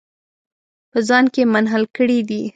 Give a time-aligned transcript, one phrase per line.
[0.91, 2.41] په ځان کې یې منحل کړي دي.